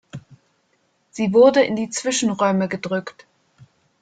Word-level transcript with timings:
Sie 1.11 1.31
wurde 1.31 1.61
in 1.63 1.75
die 1.75 1.91
Zwischenräume 1.91 2.67
gedrückt. 2.67 3.27